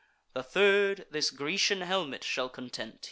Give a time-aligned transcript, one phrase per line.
[0.33, 2.99] The third this Grecian helmet shall content."